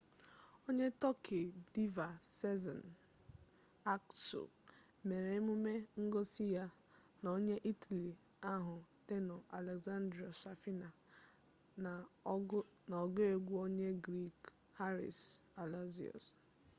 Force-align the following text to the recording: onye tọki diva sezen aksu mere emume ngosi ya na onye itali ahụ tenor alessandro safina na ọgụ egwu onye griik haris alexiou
onye 0.67 0.87
tọki 1.01 1.39
diva 1.73 2.07
sezen 2.37 2.81
aksu 3.93 4.41
mere 5.07 5.29
emume 5.39 5.73
ngosi 6.03 6.45
ya 6.57 6.65
na 7.21 7.27
onye 7.37 7.55
itali 7.71 8.11
ahụ 8.53 8.75
tenor 9.07 9.41
alessandro 9.57 10.27
safina 10.41 10.89
na 11.83 11.93
ọgụ 12.99 13.23
egwu 13.33 13.53
onye 13.65 13.89
griik 14.05 14.39
haris 14.77 15.19
alexiou 15.61 16.25